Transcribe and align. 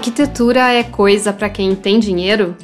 Arquitetura 0.00 0.72
é 0.72 0.82
coisa 0.82 1.30
para 1.30 1.50
quem 1.50 1.74
tem 1.74 2.00
dinheiro? 2.00 2.56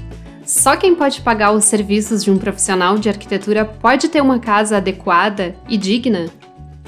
Só 0.42 0.74
quem 0.74 0.94
pode 0.94 1.20
pagar 1.20 1.52
os 1.52 1.64
serviços 1.64 2.24
de 2.24 2.30
um 2.30 2.38
profissional 2.38 2.96
de 2.96 3.10
arquitetura 3.10 3.62
pode 3.62 4.08
ter 4.08 4.22
uma 4.22 4.38
casa 4.38 4.78
adequada 4.78 5.54
e 5.68 5.76
digna? 5.76 6.30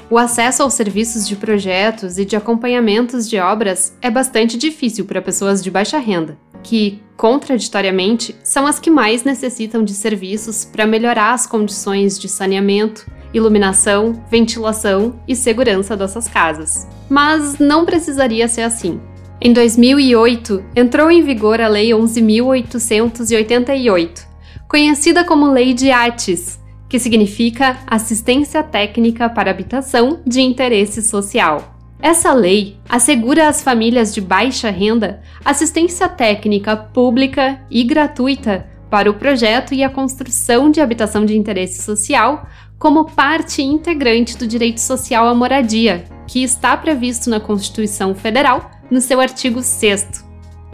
O 0.09 0.17
acesso 0.17 0.63
aos 0.63 0.73
serviços 0.73 1.27
de 1.27 1.35
projetos 1.35 2.17
e 2.17 2.25
de 2.25 2.35
acompanhamentos 2.35 3.29
de 3.29 3.37
obras 3.37 3.95
é 4.01 4.09
bastante 4.09 4.57
difícil 4.57 5.05
para 5.05 5.21
pessoas 5.21 5.63
de 5.63 5.69
baixa 5.69 5.99
renda, 5.99 6.35
que, 6.63 6.99
contraditoriamente, 7.15 8.35
são 8.43 8.65
as 8.65 8.79
que 8.79 8.89
mais 8.89 9.23
necessitam 9.23 9.83
de 9.83 9.93
serviços 9.93 10.65
para 10.65 10.87
melhorar 10.87 11.33
as 11.33 11.45
condições 11.45 12.17
de 12.17 12.27
saneamento, 12.27 13.05
iluminação, 13.31 14.19
ventilação 14.31 15.13
e 15.27 15.35
segurança 15.35 15.95
dessas 15.95 16.27
casas. 16.27 16.87
Mas 17.07 17.59
não 17.59 17.85
precisaria 17.85 18.47
ser 18.47 18.63
assim. 18.63 18.99
Em 19.41 19.53
2008, 19.53 20.65
entrou 20.75 21.09
em 21.09 21.23
vigor 21.23 21.61
a 21.61 21.69
Lei 21.69 21.91
11.888, 21.91 24.27
conhecida 24.67 25.23
como 25.23 25.49
Lei 25.49 25.73
de 25.73 25.91
ATES, 25.91 26.59
que 26.89 26.99
significa 26.99 27.77
Assistência 27.87 28.61
Técnica 28.61 29.29
para 29.29 29.49
Habitação 29.49 30.19
de 30.27 30.41
Interesse 30.41 31.01
Social. 31.01 31.73
Essa 32.01 32.33
lei 32.33 32.75
assegura 32.89 33.47
às 33.47 33.63
famílias 33.63 34.13
de 34.13 34.19
baixa 34.19 34.69
renda 34.69 35.21
assistência 35.45 36.09
técnica 36.09 36.75
pública 36.75 37.61
e 37.71 37.85
gratuita 37.85 38.67
para 38.89 39.09
o 39.09 39.13
projeto 39.13 39.73
e 39.73 39.85
a 39.85 39.89
construção 39.89 40.69
de 40.69 40.81
habitação 40.81 41.25
de 41.25 41.37
interesse 41.37 41.81
social 41.81 42.45
como 42.77 43.05
parte 43.05 43.61
integrante 43.61 44.37
do 44.37 44.45
direito 44.47 44.81
social 44.81 45.25
à 45.27 45.35
moradia, 45.35 46.03
que 46.27 46.43
está 46.43 46.75
previsto 46.75 47.29
na 47.29 47.39
Constituição 47.39 48.13
Federal 48.13 48.69
no 48.89 48.99
seu 48.99 49.19
artigo 49.19 49.61
6. 49.61 50.25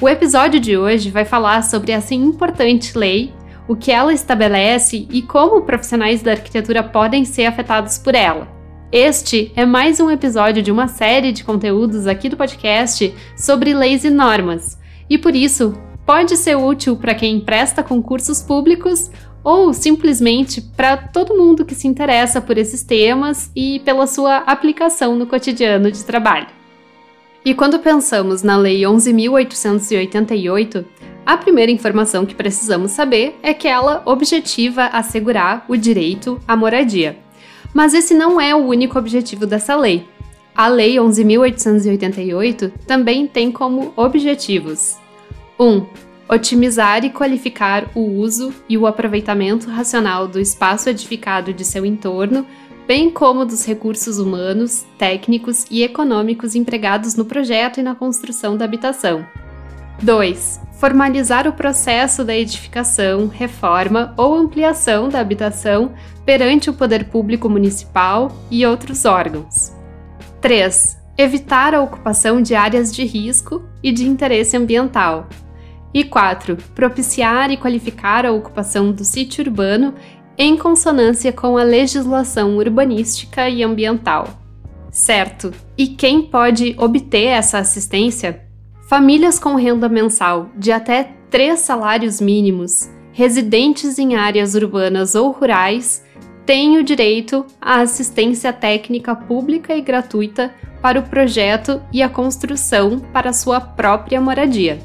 O 0.02 0.08
episódio 0.08 0.60
de 0.60 0.78
hoje 0.78 1.10
vai 1.10 1.26
falar 1.26 1.64
sobre 1.64 1.92
essa 1.92 2.14
importante 2.14 2.98
lei, 2.98 3.34
o 3.68 3.76
que 3.76 3.92
ela 3.92 4.14
estabelece 4.14 5.08
e 5.10 5.22
como 5.22 5.62
profissionais 5.62 6.22
da 6.22 6.32
arquitetura 6.32 6.84
podem 6.84 7.26
ser 7.26 7.46
afetados 7.46 7.98
por 7.98 8.16
ela. 8.16 8.48
Este 8.92 9.52
é 9.56 9.66
mais 9.66 10.00
um 10.00 10.10
episódio 10.10 10.62
de 10.62 10.72
uma 10.72 10.88
série 10.88 11.32
de 11.32 11.44
conteúdos 11.44 12.08
aqui 12.08 12.30
do 12.30 12.38
podcast 12.38 13.14
sobre 13.36 13.74
leis 13.74 14.06
e 14.06 14.10
normas, 14.10 14.78
e 15.10 15.18
por 15.18 15.36
isso 15.36 15.74
pode 16.06 16.38
ser 16.38 16.56
útil 16.56 16.96
para 16.96 17.16
quem 17.16 17.40
presta 17.40 17.84
concursos 17.84 18.42
públicos 18.42 19.12
ou 19.44 19.74
simplesmente 19.74 20.62
para 20.62 20.98
todo 20.98 21.38
mundo 21.38 21.66
que 21.66 21.76
se 21.76 21.88
interessa 21.88 22.40
por 22.40 22.58
esses 22.58 22.84
temas 22.84 23.52
e 23.56 23.80
pela 23.80 24.08
sua 24.08 24.38
aplicação 24.38 25.16
no 25.16 25.28
cotidiano 25.28 25.92
de 25.92 26.04
trabalho. 26.04 26.65
E 27.46 27.54
quando 27.54 27.78
pensamos 27.78 28.42
na 28.42 28.58
Lei 28.58 28.82
11.888, 28.82 30.84
a 31.24 31.38
primeira 31.38 31.72
informação 31.72 32.26
que 32.26 32.34
precisamos 32.34 32.92
saber 32.92 33.38
é 33.44 33.54
que 33.54 33.68
ela 33.68 34.02
objetiva 34.04 34.88
assegurar 34.88 35.64
o 35.68 35.78
direito 35.78 36.42
à 36.48 36.56
moradia. 36.56 37.20
Mas 37.72 37.94
esse 37.94 38.16
não 38.16 38.42
é 38.42 38.56
o 38.56 38.66
único 38.66 38.98
objetivo 38.98 39.46
dessa 39.46 39.76
lei. 39.76 40.08
A 40.56 40.68
Lei 40.68 40.96
11.888 40.96 42.72
também 42.88 43.28
tem 43.28 43.52
como 43.52 43.94
objetivos: 43.96 44.98
1. 45.60 45.68
Um, 45.68 45.86
otimizar 46.28 47.06
e 47.06 47.12
qualificar 47.12 47.92
o 47.94 48.02
uso 48.02 48.52
e 48.68 48.76
o 48.76 48.88
aproveitamento 48.88 49.70
racional 49.70 50.28
do 50.28 50.40
espaço 50.40 50.90
edificado 50.90 51.54
de 51.54 51.64
seu 51.64 51.86
entorno 51.86 52.44
bem 52.88 53.10
como 53.10 53.46
dos 53.46 53.66
recursos 53.66 54.20
humanos, 54.20 54.86
técnicos 54.98 55.66
e 55.72 55.84
econômicos 55.84 56.56
empregados 56.56 57.16
no 57.16 57.26
projeto 57.26 57.80
e 57.80 57.84
na 57.84 57.96
construção 57.96 58.56
da 58.56 58.66
habitação. 58.66 59.26
2. 60.02 60.62
Formalizar 60.74 61.48
o 61.48 61.54
processo 61.54 62.24
da 62.24 62.36
edificação, 62.36 63.28
reforma 63.28 64.14
ou 64.18 64.36
ampliação 64.36 65.10
da 65.10 65.20
habitação 65.20 65.94
perante 66.26 66.70
o 66.70 66.74
poder 66.74 67.06
público 67.06 67.50
municipal 67.50 68.32
e 68.52 68.66
outros 68.66 69.06
órgãos. 69.06 69.74
3. 70.42 70.98
Evitar 71.18 71.74
a 71.74 71.82
ocupação 71.82 72.42
de 72.42 72.54
áreas 72.54 72.94
de 72.94 73.06
risco 73.06 73.64
e 73.82 73.92
de 73.92 74.06
interesse 74.06 74.58
ambiental. 74.58 75.30
E 75.94 76.04
4. 76.04 76.58
Propiciar 76.76 77.50
e 77.52 77.58
qualificar 77.58 78.26
a 78.26 78.32
ocupação 78.34 78.92
do 78.92 79.06
sítio 79.06 79.46
urbano 79.46 79.94
em 80.38 80.58
consonância 80.58 81.32
com 81.32 81.58
a 81.58 81.64
legislação 81.64 82.58
urbanística 82.58 83.50
e 83.50 83.64
ambiental. 83.64 84.28
Certo. 84.92 85.52
E 85.78 85.88
quem 85.88 86.22
pode 86.22 86.76
obter 86.78 87.26
essa 87.26 87.58
assistência? 87.58 88.42
Famílias 88.88 89.40
com 89.40 89.56
renda 89.56 89.90
mensal 89.90 90.50
de 90.56 90.72
até 90.72 91.12
três 91.30 91.60
salários 91.60 92.22
mínimos, 92.22 92.90
residentes 93.12 93.98
em 93.98 94.16
áreas 94.16 94.56
urbanas 94.56 95.16
ou 95.16 95.32
rurais, 95.32 96.04
têm 96.46 96.78
o 96.78 96.84
direito 96.84 97.46
à 97.60 97.82
assistência 97.82 98.54
técnica 98.54 99.16
pública 99.16 99.76
e 99.76 99.82
gratuita 99.82 100.54
para 100.82 101.00
o 101.00 101.04
projeto 101.04 101.82
e 101.92 102.04
a 102.04 102.08
construção 102.08 103.00
para 103.00 103.34
sua 103.34 103.60
própria 103.60 104.22
moradia. 104.22 104.80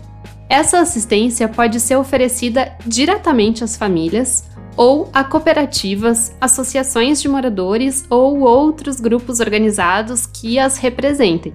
Essa 0.49 0.81
assistência 0.81 1.47
pode 1.47 1.79
ser 1.79 1.97
oferecida 1.97 2.73
diretamente 2.85 3.63
às 3.63 3.77
famílias 3.77 4.50
ou 4.77 5.09
a 5.13 5.25
cooperativas, 5.25 6.35
associações 6.41 7.21
de 7.21 7.29
moradores 7.29 8.05
ou 8.09 8.41
outros 8.41 9.01
grupos 9.01 9.41
organizados 9.41 10.27
que 10.27 10.59
as 10.59 10.79
representem. 10.79 11.53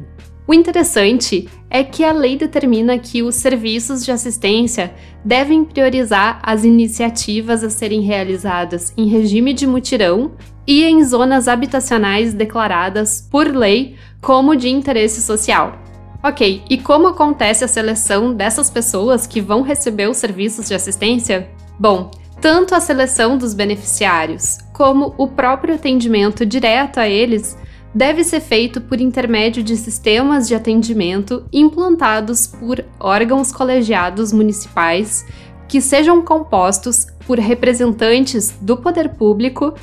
O 0.47 0.53
interessante 0.53 1.49
é 1.71 1.83
que 1.83 2.03
a 2.03 2.11
lei 2.11 2.37
determina 2.37 2.99
que 2.99 3.23
os 3.23 3.33
serviços 3.33 4.05
de 4.05 4.11
assistência 4.11 4.93
devem 5.23 5.65
priorizar 5.65 6.39
as 6.43 6.63
iniciativas 6.63 7.63
a 7.63 7.69
serem 7.69 8.01
realizadas 8.01 8.93
em 8.95 9.07
regime 9.07 9.53
de 9.53 9.65
mutirão 9.65 10.33
e 10.67 10.83
em 10.83 11.03
zonas 11.03 11.47
habitacionais 11.47 12.33
declaradas 12.33 13.27
por 13.31 13.47
lei 13.47 13.95
como 14.21 14.55
de 14.55 14.69
interesse 14.69 15.19
social. 15.21 15.79
Ok, 16.23 16.63
e 16.69 16.77
como 16.77 17.07
acontece 17.07 17.63
a 17.63 17.67
seleção 17.67 18.33
dessas 18.33 18.69
pessoas 18.69 19.27
que 19.27 19.41
vão 19.41 19.61
receber 19.61 20.09
os 20.09 20.17
serviços 20.17 20.67
de 20.67 20.73
assistência? 20.73 21.49
Bom, 21.79 22.09
tanto 22.45 22.75
a 22.75 22.79
seleção 22.79 23.39
dos 23.39 23.56
beneficiários 23.56 24.59
como 24.72 25.16
o 25.17 25.28
próprio 25.28 25.73
atendimento 25.73 26.45
direto 26.45 27.00
a 27.00 27.09
eles 27.09 27.57
deve 27.91 28.23
ser 28.23 28.39
feito 28.39 28.79
por 28.79 29.01
intermédio 29.01 29.63
de 29.63 29.75
sistemas 29.75 30.47
de 30.47 30.53
atendimento 30.53 31.44
implantados 31.51 32.45
por 32.45 32.85
órgãos 33.00 33.51
colegiados 33.51 34.31
municipais 34.31 35.25
que 35.67 35.81
sejam 35.81 36.22
compostos 36.22 37.07
por 37.25 37.39
representantes 37.39 38.51
do 38.61 38.78
poder 38.78 39.16
público 39.16 39.73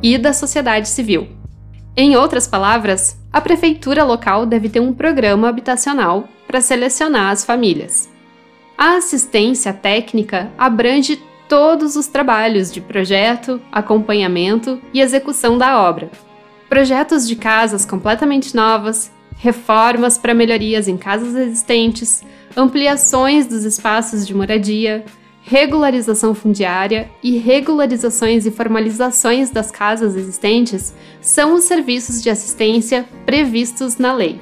e 0.00 0.16
da 0.16 0.32
sociedade 0.32 0.88
civil. 0.88 1.26
Em 1.96 2.14
outras 2.14 2.46
palavras, 2.46 3.20
a 3.32 3.40
prefeitura 3.40 4.04
local 4.04 4.46
deve 4.46 4.68
ter 4.68 4.78
um 4.78 4.94
programa 4.94 5.48
habitacional 5.48 6.28
para 6.46 6.60
selecionar 6.60 7.32
as 7.32 7.44
famílias. 7.44 8.08
A 8.78 8.98
assistência 8.98 9.72
técnica 9.72 10.52
abrange 10.56 11.20
todos 11.52 11.96
os 11.96 12.06
trabalhos 12.06 12.72
de 12.72 12.80
projeto, 12.80 13.60
acompanhamento 13.70 14.80
e 14.90 15.02
execução 15.02 15.58
da 15.58 15.82
obra. 15.82 16.10
Projetos 16.66 17.28
de 17.28 17.36
casas 17.36 17.84
completamente 17.84 18.56
novas, 18.56 19.12
reformas 19.36 20.16
para 20.16 20.32
melhorias 20.32 20.88
em 20.88 20.96
casas 20.96 21.34
existentes, 21.34 22.22
ampliações 22.56 23.46
dos 23.46 23.66
espaços 23.66 24.26
de 24.26 24.34
moradia, 24.34 25.04
regularização 25.42 26.34
fundiária 26.34 27.10
e 27.22 27.36
regularizações 27.36 28.46
e 28.46 28.50
formalizações 28.50 29.50
das 29.50 29.70
casas 29.70 30.16
existentes 30.16 30.94
são 31.20 31.52
os 31.52 31.64
serviços 31.64 32.22
de 32.22 32.30
assistência 32.30 33.06
previstos 33.26 33.98
na 33.98 34.14
lei. 34.14 34.40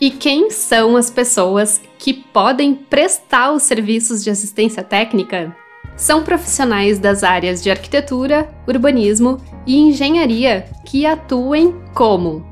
E 0.00 0.10
quem 0.10 0.50
são 0.50 0.96
as 0.96 1.10
pessoas 1.10 1.80
que 1.96 2.12
podem 2.12 2.74
prestar 2.74 3.52
os 3.52 3.62
serviços 3.62 4.24
de 4.24 4.30
assistência 4.30 4.82
técnica? 4.82 5.56
São 5.96 6.22
profissionais 6.22 6.98
das 6.98 7.22
áreas 7.22 7.62
de 7.62 7.70
arquitetura, 7.70 8.48
urbanismo 8.66 9.40
e 9.66 9.76
engenharia 9.76 10.66
que 10.84 11.06
atuem 11.06 11.74
como 11.94 12.44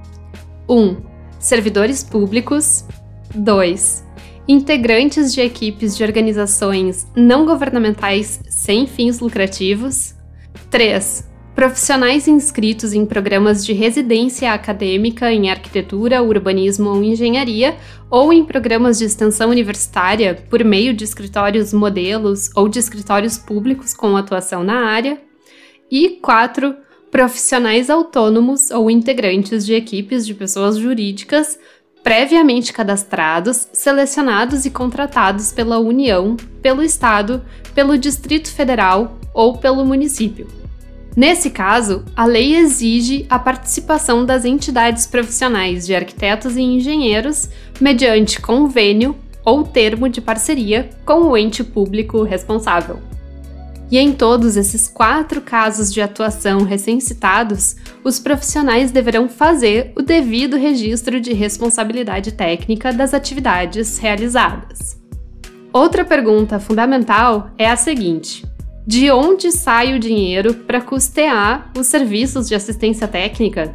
1. 0.68 0.74
Um, 0.74 0.96
servidores 1.38 2.02
públicos 2.04 2.84
2. 3.34 4.04
Integrantes 4.46 5.32
de 5.32 5.40
equipes 5.40 5.96
de 5.96 6.02
organizações 6.02 7.06
não 7.16 7.46
governamentais 7.46 8.40
sem 8.48 8.86
fins 8.86 9.20
lucrativos 9.20 10.14
3 10.70 11.31
Profissionais 11.54 12.26
inscritos 12.26 12.94
em 12.94 13.04
programas 13.04 13.64
de 13.64 13.74
residência 13.74 14.52
acadêmica 14.52 15.30
em 15.30 15.50
arquitetura, 15.50 16.22
urbanismo 16.22 16.88
ou 16.88 17.04
engenharia, 17.04 17.76
ou 18.10 18.32
em 18.32 18.42
programas 18.42 18.98
de 18.98 19.04
extensão 19.04 19.50
universitária 19.50 20.42
por 20.48 20.64
meio 20.64 20.94
de 20.94 21.04
escritórios 21.04 21.72
modelos 21.74 22.48
ou 22.56 22.70
de 22.70 22.78
escritórios 22.78 23.36
públicos 23.36 23.92
com 23.92 24.16
atuação 24.16 24.64
na 24.64 24.86
área. 24.86 25.20
E 25.90 26.08
4. 26.22 26.74
Profissionais 27.10 27.90
autônomos 27.90 28.70
ou 28.70 28.90
integrantes 28.90 29.66
de 29.66 29.74
equipes 29.74 30.26
de 30.26 30.32
pessoas 30.32 30.78
jurídicas 30.78 31.58
previamente 32.02 32.72
cadastrados, 32.72 33.68
selecionados 33.72 34.64
e 34.64 34.70
contratados 34.70 35.52
pela 35.52 35.78
União, 35.78 36.34
pelo 36.62 36.82
Estado, 36.82 37.44
pelo 37.74 37.98
Distrito 37.98 38.50
Federal 38.50 39.18
ou 39.34 39.58
pelo 39.58 39.84
município. 39.84 40.61
Nesse 41.14 41.50
caso, 41.50 42.04
a 42.16 42.24
lei 42.24 42.56
exige 42.56 43.26
a 43.28 43.38
participação 43.38 44.24
das 44.24 44.44
entidades 44.44 45.06
profissionais 45.06 45.86
de 45.86 45.94
arquitetos 45.94 46.56
e 46.56 46.62
engenheiros 46.62 47.50
mediante 47.80 48.40
convênio 48.40 49.14
ou 49.44 49.62
termo 49.62 50.08
de 50.08 50.20
parceria 50.20 50.88
com 51.04 51.24
o 51.24 51.36
ente 51.36 51.62
público 51.62 52.22
responsável. 52.22 52.98
E 53.90 53.98
em 53.98 54.10
todos 54.10 54.56
esses 54.56 54.88
quatro 54.88 55.42
casos 55.42 55.92
de 55.92 56.00
atuação 56.00 56.62
recém-citados, 56.62 57.76
os 58.02 58.18
profissionais 58.18 58.90
deverão 58.90 59.28
fazer 59.28 59.92
o 59.94 60.00
devido 60.00 60.56
registro 60.56 61.20
de 61.20 61.34
responsabilidade 61.34 62.32
técnica 62.32 62.90
das 62.90 63.12
atividades 63.12 63.98
realizadas. 63.98 64.98
Outra 65.70 66.06
pergunta 66.06 66.58
fundamental 66.58 67.50
é 67.58 67.68
a 67.68 67.76
seguinte: 67.76 68.42
de 68.86 69.10
onde 69.12 69.52
sai 69.52 69.94
o 69.94 69.98
dinheiro 69.98 70.54
para 70.54 70.80
custear 70.80 71.70
os 71.78 71.86
serviços 71.86 72.48
de 72.48 72.54
assistência 72.54 73.06
técnica? 73.06 73.74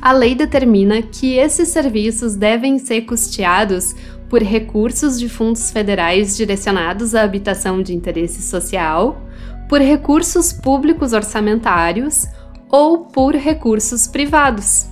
A 0.00 0.12
lei 0.12 0.34
determina 0.36 1.02
que 1.02 1.34
esses 1.34 1.68
serviços 1.68 2.36
devem 2.36 2.78
ser 2.78 3.02
custeados 3.02 3.94
por 4.28 4.42
recursos 4.42 5.18
de 5.18 5.28
fundos 5.28 5.70
federais 5.70 6.36
direcionados 6.36 7.14
à 7.14 7.22
habitação 7.22 7.82
de 7.82 7.94
interesse 7.94 8.42
social, 8.42 9.20
por 9.68 9.80
recursos 9.80 10.52
públicos 10.52 11.12
orçamentários 11.12 12.26
ou 12.70 13.00
por 13.00 13.34
recursos 13.34 14.06
privados. 14.06 14.86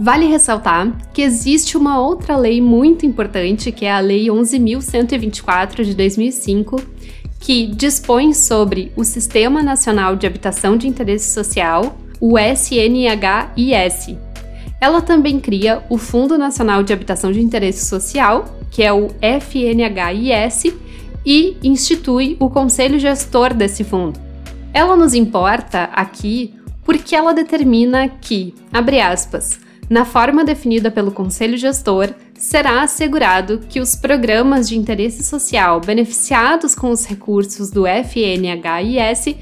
Vale 0.00 0.26
ressaltar 0.26 0.96
que 1.12 1.22
existe 1.22 1.76
uma 1.76 2.00
outra 2.00 2.36
lei 2.36 2.60
muito 2.60 3.04
importante, 3.04 3.72
que 3.72 3.84
é 3.84 3.90
a 3.92 3.98
Lei 3.98 4.26
11.124 4.26 5.82
de 5.82 5.92
2005, 5.92 6.80
que 7.38 7.66
dispõe 7.66 8.32
sobre 8.32 8.92
o 8.96 9.04
Sistema 9.04 9.62
Nacional 9.62 10.16
de 10.16 10.26
Habitação 10.26 10.76
de 10.76 10.88
Interesse 10.88 11.32
Social, 11.32 11.96
o 12.20 12.38
SNHIS. 12.38 14.16
Ela 14.80 15.00
também 15.00 15.40
cria 15.40 15.82
o 15.88 15.98
Fundo 15.98 16.38
Nacional 16.38 16.82
de 16.82 16.92
Habitação 16.92 17.32
de 17.32 17.40
Interesse 17.40 17.86
Social, 17.86 18.44
que 18.70 18.82
é 18.82 18.92
o 18.92 19.08
FNHIS, 19.20 20.74
e 21.24 21.56
institui 21.62 22.36
o 22.38 22.48
conselho 22.48 22.98
gestor 22.98 23.52
desse 23.52 23.84
fundo. 23.84 24.18
Ela 24.72 24.96
nos 24.96 25.14
importa 25.14 25.84
aqui 25.92 26.54
porque 26.84 27.14
ela 27.14 27.34
determina 27.34 28.08
que, 28.08 28.54
abre 28.72 29.00
aspas, 29.00 29.60
na 29.90 30.04
forma 30.04 30.44
definida 30.44 30.90
pelo 30.90 31.10
conselho 31.10 31.56
gestor, 31.56 32.08
será 32.38 32.82
assegurado 32.82 33.58
que 33.68 33.80
os 33.80 33.96
programas 33.96 34.68
de 34.68 34.78
interesse 34.78 35.24
social 35.24 35.80
beneficiados 35.80 36.74
com 36.74 36.90
os 36.90 37.04
recursos 37.04 37.70
do 37.70 37.84
FNHIS 37.84 39.36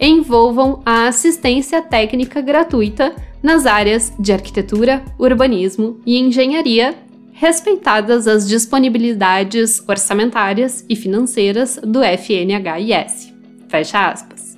envolvam 0.00 0.80
a 0.86 1.08
assistência 1.08 1.82
técnica 1.82 2.40
gratuita 2.40 3.14
nas 3.42 3.66
áreas 3.66 4.12
de 4.18 4.32
arquitetura, 4.32 5.04
urbanismo 5.18 6.00
e 6.06 6.18
engenharia 6.18 6.94
respeitadas 7.32 8.26
as 8.26 8.48
disponibilidades 8.48 9.82
orçamentárias 9.86 10.84
e 10.88 10.96
financeiras 10.96 11.78
do 11.82 12.00
FNHIS. 12.00 13.34
Fecha 13.68 14.08
aspas. 14.08 14.56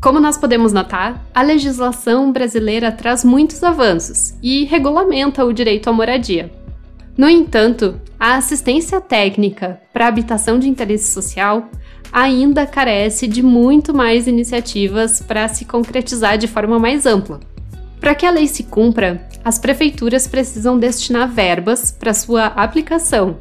Como 0.00 0.18
nós 0.18 0.36
podemos 0.38 0.72
notar, 0.72 1.24
a 1.34 1.42
legislação 1.42 2.32
brasileira 2.32 2.90
traz 2.90 3.24
muitos 3.24 3.62
avanços 3.62 4.34
e 4.42 4.64
regulamenta 4.64 5.44
o 5.44 5.52
direito 5.52 5.88
à 5.88 5.92
moradia. 5.92 6.61
No 7.16 7.28
entanto, 7.28 8.00
a 8.18 8.36
assistência 8.36 9.00
técnica 9.00 9.80
para 9.92 10.08
habitação 10.08 10.58
de 10.58 10.68
interesse 10.68 11.12
social 11.12 11.68
ainda 12.12 12.66
carece 12.66 13.26
de 13.26 13.42
muito 13.42 13.94
mais 13.94 14.26
iniciativas 14.26 15.20
para 15.20 15.48
se 15.48 15.64
concretizar 15.64 16.38
de 16.38 16.46
forma 16.46 16.78
mais 16.78 17.04
ampla. 17.04 17.40
Para 18.00 18.14
que 18.14 18.26
a 18.26 18.30
lei 18.30 18.46
se 18.46 18.64
cumpra, 18.64 19.28
as 19.44 19.58
prefeituras 19.58 20.26
precisam 20.26 20.78
destinar 20.78 21.28
verbas 21.28 21.92
para 21.92 22.14
sua 22.14 22.46
aplicação. 22.46 23.36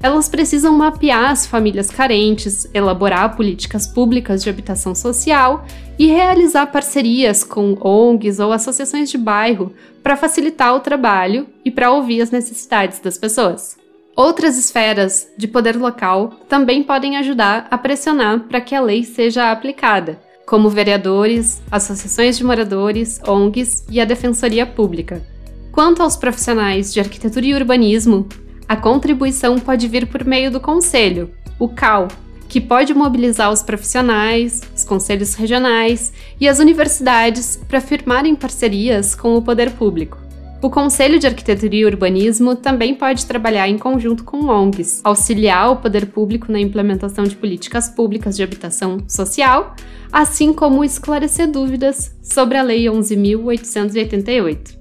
Elas 0.00 0.28
precisam 0.28 0.74
mapear 0.74 1.30
as 1.30 1.46
famílias 1.46 1.90
carentes, 1.90 2.68
elaborar 2.72 3.36
políticas 3.36 3.86
públicas 3.86 4.42
de 4.42 4.48
habitação 4.48 4.94
social 4.94 5.64
e 5.98 6.06
realizar 6.06 6.66
parcerias 6.66 7.42
com 7.42 7.76
ONGs 7.80 8.38
ou 8.38 8.52
associações 8.52 9.10
de 9.10 9.18
bairro 9.18 9.72
para 10.02 10.16
facilitar 10.16 10.74
o 10.74 10.80
trabalho 10.80 11.48
e 11.64 11.70
para 11.70 11.90
ouvir 11.90 12.22
as 12.22 12.30
necessidades 12.30 13.00
das 13.00 13.18
pessoas. 13.18 13.76
Outras 14.14 14.56
esferas 14.56 15.28
de 15.36 15.48
poder 15.48 15.76
local 15.76 16.32
também 16.48 16.82
podem 16.82 17.16
ajudar 17.16 17.66
a 17.70 17.76
pressionar 17.76 18.40
para 18.48 18.60
que 18.60 18.74
a 18.74 18.80
lei 18.80 19.04
seja 19.04 19.50
aplicada, 19.50 20.20
como 20.46 20.70
vereadores, 20.70 21.60
associações 21.70 22.36
de 22.36 22.44
moradores, 22.44 23.20
ONGs 23.26 23.84
e 23.90 24.00
a 24.00 24.04
Defensoria 24.04 24.64
Pública. 24.64 25.22
Quanto 25.70 26.02
aos 26.02 26.16
profissionais 26.16 26.92
de 26.92 26.98
arquitetura 26.98 27.46
e 27.46 27.54
urbanismo, 27.54 28.26
a 28.68 28.76
contribuição 28.76 29.58
pode 29.58 29.88
vir 29.88 30.06
por 30.06 30.24
meio 30.24 30.50
do 30.50 30.60
Conselho, 30.60 31.30
o 31.58 31.68
CAL, 31.68 32.08
que 32.48 32.60
pode 32.60 32.92
mobilizar 32.94 33.50
os 33.50 33.62
profissionais, 33.62 34.60
os 34.74 34.84
conselhos 34.84 35.34
regionais 35.34 36.12
e 36.40 36.48
as 36.48 36.58
universidades 36.58 37.58
para 37.68 37.80
firmarem 37.80 38.34
parcerias 38.34 39.14
com 39.14 39.36
o 39.36 39.42
poder 39.42 39.72
público. 39.72 40.18
O 40.60 40.68
Conselho 40.68 41.20
de 41.20 41.26
Arquitetura 41.26 41.76
e 41.76 41.84
Urbanismo 41.84 42.56
também 42.56 42.92
pode 42.92 43.26
trabalhar 43.26 43.68
em 43.68 43.78
conjunto 43.78 44.24
com 44.24 44.46
ONGs, 44.46 45.00
auxiliar 45.04 45.70
o 45.70 45.76
poder 45.76 46.06
público 46.06 46.50
na 46.50 46.58
implementação 46.58 47.22
de 47.24 47.36
políticas 47.36 47.88
públicas 47.88 48.36
de 48.36 48.42
habitação 48.42 48.98
social, 49.06 49.76
assim 50.12 50.52
como 50.52 50.82
esclarecer 50.82 51.48
dúvidas 51.48 52.12
sobre 52.20 52.58
a 52.58 52.62
Lei 52.62 52.86
11.888. 52.86 54.77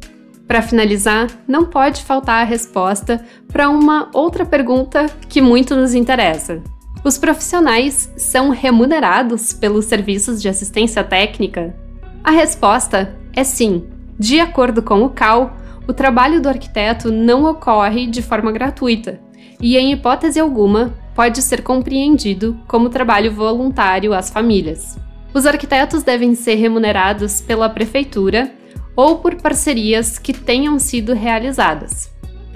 Para 0.48 0.62
finalizar, 0.62 1.28
não 1.46 1.66
pode 1.66 2.04
faltar 2.04 2.42
a 2.42 2.46
resposta 2.46 3.24
para 3.52 3.70
uma 3.70 4.10
outra 4.14 4.46
pergunta 4.46 5.08
que 5.28 5.42
muito 5.42 5.76
nos 5.76 5.94
interessa. 5.94 6.64
Os 7.04 7.18
profissionais 7.18 8.12
são 8.16 8.50
remunerados 8.50 9.52
pelos 9.52 9.86
serviços 9.86 10.42
de 10.42 10.48
assistência 10.48 11.04
técnica? 11.04 11.76
A 12.24 12.32
resposta 12.32 13.16
é 13.36 13.44
sim. 13.44 13.86
De 14.18 14.40
acordo 14.40 14.82
com 14.82 15.04
o 15.04 15.10
CAL, 15.10 15.56
o 15.88 15.94
trabalho 15.94 16.42
do 16.42 16.50
arquiteto 16.50 17.12
não 17.12 17.46
ocorre 17.46 18.08
de 18.08 18.22
forma 18.22 18.52
gratuita 18.52 19.20
e, 19.62 19.78
em 19.78 19.92
hipótese 19.92 20.40
alguma, 20.40 20.94
pode 21.14 21.42
ser 21.42 21.62
compreendido 21.62 22.58
como 22.68 22.90
trabalho 22.90 23.32
voluntário 23.32 24.14
às 24.14 24.30
famílias. 24.30 24.98
Os 25.34 25.46
arquitetos 25.46 26.04
devem 26.04 26.36
ser 26.36 26.56
remunerados 26.56 27.42
pela 27.42 27.70
prefeitura 27.70 28.52
ou 28.98 29.20
por 29.20 29.36
parcerias 29.36 30.18
que 30.18 30.34
tenham 30.34 30.80
sido 30.80 31.14
realizadas. 31.14 32.12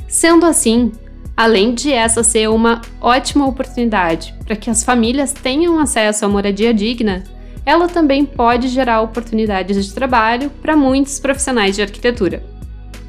Sendo 0.08 0.48
assim, 0.48 0.92
além 1.38 1.76
de 1.76 1.94
essa 1.94 2.24
ser 2.24 2.50
uma 2.50 2.82
ótima 3.00 3.48
oportunidade 3.48 4.34
para 4.44 4.56
que 4.56 4.70
as 4.70 4.84
famílias 4.84 5.32
tenham 5.32 5.80
acesso 5.80 6.26
à 6.26 6.28
moradia 6.28 6.74
digna, 6.74 7.24
ela 7.64 7.88
também 7.88 8.26
pode 8.26 8.68
gerar 8.70 9.02
oportunidades 9.02 9.86
de 9.86 9.94
trabalho 9.94 10.50
para 10.62 10.76
muitos 10.76 11.20
profissionais 11.20 11.76
de 11.76 11.84
arquitetura. 11.84 12.44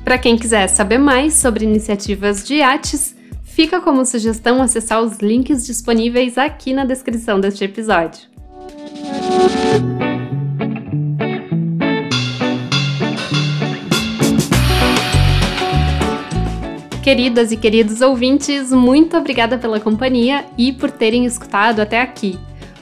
Para 0.04 0.18
quem 0.18 0.36
quiser 0.36 0.68
saber 0.68 0.98
mais 0.98 1.32
sobre 1.32 1.64
iniciativas 1.64 2.44
de 2.46 2.56
IATES, 2.56 3.16
fica 3.42 3.80
como 3.80 4.04
sugestão 4.04 4.60
acessar 4.60 5.02
os 5.02 5.18
links 5.20 5.64
disponíveis 5.64 6.36
aqui 6.36 6.74
na 6.74 6.84
descrição 6.84 7.40
deste 7.40 7.64
episódio. 7.64 8.30
Queridas 17.02 17.50
e 17.50 17.56
queridos 17.56 18.00
ouvintes, 18.00 18.71
muito 18.71 19.16
obrigada 19.16 19.59
pela 19.59 19.80
companhia 19.80 20.44
e 20.56 20.73
por 20.73 20.90
terem 20.90 21.25
escutado 21.25 21.80
até 21.80 22.00
aqui. 22.00 22.38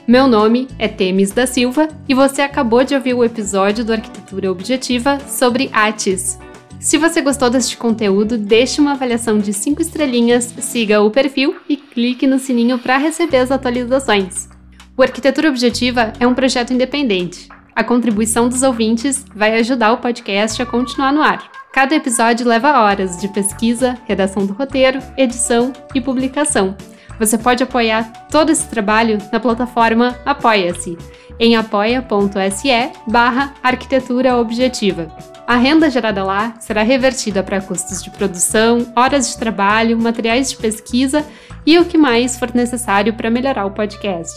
Meu 0.07 0.27
nome 0.27 0.69
é 0.79 0.89
Temis 0.89 1.33
da 1.33 1.47
Silva 1.47 1.89
e 2.09 2.15
você 2.15 2.43
acabou 2.43 2.85
de 2.85 2.95
ouvir 2.95 3.15
o 3.15 3.25
episódio 3.25 3.85
do 3.85 3.93
Arquitetura 3.93 4.51
Objetiva 4.51 5.19
sobre 5.21 5.71
ATES, 5.73 6.39
se 6.81 6.97
você 6.97 7.21
gostou 7.21 7.51
deste 7.51 7.77
conteúdo, 7.77 8.39
deixe 8.39 8.81
uma 8.81 8.93
avaliação 8.93 9.39
de 9.39 9.53
5 9.53 9.83
estrelinhas, 9.83 10.45
siga 10.61 11.03
o 11.03 11.11
perfil 11.11 11.57
e 11.69 11.77
clique 11.77 12.27
no 12.27 12.39
sininho 12.39 12.79
para 12.79 12.97
receber 12.97 13.37
as 13.37 13.51
atualizações. 13.51 14.49
O 14.97 15.03
Arquitetura 15.03 15.51
Objetiva 15.51 16.15
é 16.19 16.27
um 16.27 16.33
projeto 16.33 16.73
independente. 16.73 17.49
A 17.77 17.85
contribuição 17.85 18.49
dos 18.49 18.63
ouvintes 18.63 19.27
vai 19.37 19.59
ajudar 19.59 19.93
o 19.93 19.99
podcast 19.99 20.63
a 20.63 20.67
continuar 20.67 21.13
no 21.13 21.21
ar. 21.21 21.60
Cada 21.73 21.95
episódio 21.95 22.47
leva 22.47 22.81
horas 22.83 23.21
de 23.21 23.29
pesquisa, 23.29 23.97
redação 24.05 24.45
do 24.45 24.53
roteiro, 24.53 24.99
edição 25.17 25.73
e 25.95 26.01
publicação. 26.01 26.77
Você 27.19 27.39
pode 27.39 27.63
apoiar 27.63 28.27
todo 28.29 28.51
esse 28.51 28.67
trabalho 28.69 29.19
na 29.31 29.39
plataforma 29.39 30.19
Apoia-se, 30.27 30.99
em 31.39 31.55
apoia.se 31.55 32.93
barra 33.07 33.55
arquitetura 33.63 34.37
objetiva. 34.37 35.15
A 35.47 35.57
renda 35.57 35.89
gerada 35.89 36.25
lá 36.25 36.55
será 36.59 36.83
revertida 36.83 37.43
para 37.43 37.61
custos 37.61 38.03
de 38.03 38.11
produção, 38.11 38.93
horas 38.97 39.31
de 39.31 39.39
trabalho, 39.39 40.01
materiais 40.01 40.51
de 40.51 40.57
pesquisa 40.57 41.25
e 41.65 41.79
o 41.79 41.85
que 41.85 41.97
mais 41.97 42.37
for 42.37 42.53
necessário 42.53 43.15
para 43.15 43.31
melhorar 43.31 43.65
o 43.65 43.71
podcast. 43.71 44.35